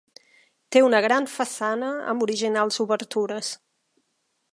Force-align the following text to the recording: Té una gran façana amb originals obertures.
Té 0.75 0.81
una 0.85 1.01
gran 1.05 1.27
façana 1.33 1.91
amb 2.13 2.25
originals 2.27 2.81
obertures. 2.85 3.53